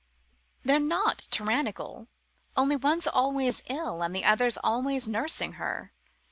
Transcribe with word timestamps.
"They're 0.63 0.79
not 0.79 1.27
tyrannical 1.29 2.07
only 2.57 2.75
one's 2.75 3.05
always 3.05 3.61
ill 3.69 4.01
and 4.01 4.15
the 4.15 4.25
other's 4.25 4.57
always 4.63 5.07
nursing 5.07 5.51
her. 5.61 5.93